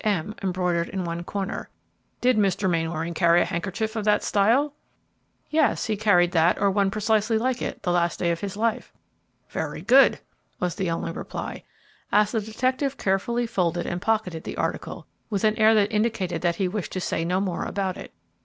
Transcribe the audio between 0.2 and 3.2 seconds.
embroidered in one corner. "Did Mr. Mainwaring